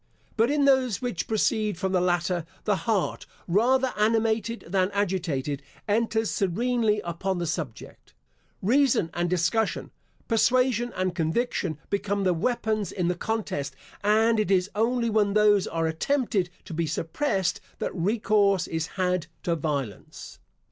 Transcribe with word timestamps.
But 0.35 0.49
in 0.49 0.65
those 0.65 0.99
which 0.99 1.27
proceed 1.27 1.77
from 1.77 1.91
the 1.91 2.01
latter, 2.01 2.43
the 2.63 2.75
heart, 2.87 3.27
rather 3.47 3.93
animated 3.95 4.65
than 4.67 4.89
agitated, 4.93 5.61
enters 5.87 6.31
serenely 6.31 7.01
upon 7.03 7.37
the 7.37 7.45
subject. 7.45 8.15
Reason 8.63 9.11
and 9.13 9.29
discussion, 9.29 9.91
persuasion 10.27 10.91
and 10.95 11.13
conviction, 11.13 11.77
become 11.91 12.23
the 12.23 12.33
weapons 12.33 12.91
in 12.91 13.09
the 13.09 13.15
contest, 13.15 13.75
and 14.03 14.39
it 14.39 14.49
is 14.49 14.71
only 14.73 15.11
when 15.11 15.35
those 15.35 15.67
are 15.67 15.85
attempted 15.85 16.49
to 16.65 16.73
be 16.73 16.87
suppressed 16.87 17.61
that 17.77 17.93
recourse 17.93 18.65
is 18.65 18.87
had 18.97 19.27
to 19.43 19.55
violence. 19.55 20.39